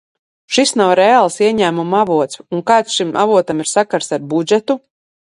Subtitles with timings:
[0.55, 4.79] Šis nav reāls ieņēmumu avots, un kāds šim avotam ir sakars ar budžetu?